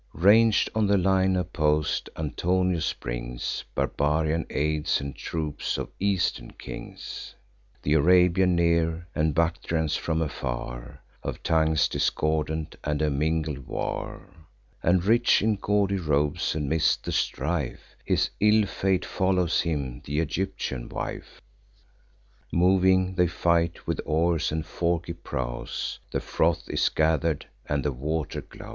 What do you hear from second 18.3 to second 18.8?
ill